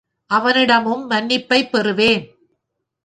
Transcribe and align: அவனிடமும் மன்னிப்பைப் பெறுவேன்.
அவனிடமும் 0.25 1.09
மன்னிப்பைப் 1.09 1.69
பெறுவேன். 1.71 2.25